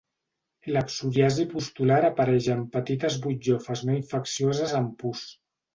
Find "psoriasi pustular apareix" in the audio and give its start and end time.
0.87-2.49